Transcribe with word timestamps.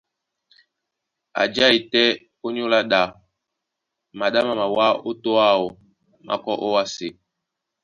A 1.41 1.43
jái 1.55 1.77
tɛ́ 1.91 2.05
ónyólá 2.45 2.79
ɗá, 2.91 3.01
maɗá 4.17 4.39
má 4.47 4.53
mawá 4.61 4.85
ó 5.09 5.11
tô 5.23 5.31
áō, 5.49 5.67
má 6.25 6.33
kɔ́ 6.43 6.55
ówásē. 6.65 7.07